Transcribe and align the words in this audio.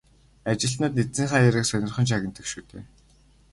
Ажилтнууд 0.51 0.95
эзнийхээ 1.01 1.45
яриаг 1.49 1.65
сонирхон 1.67 2.05
чагнадаг 2.09 2.45
шүү 2.51 2.63
дээ. 2.69 2.83